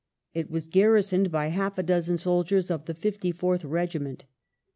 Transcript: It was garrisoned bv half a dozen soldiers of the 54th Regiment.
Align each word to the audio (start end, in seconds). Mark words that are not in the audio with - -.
It 0.33 0.49
was 0.49 0.65
garrisoned 0.65 1.29
bv 1.31 1.51
half 1.51 1.77
a 1.77 1.83
dozen 1.83 2.17
soldiers 2.17 2.71
of 2.71 2.85
the 2.85 2.95
54th 2.95 3.61
Regiment. 3.63 4.25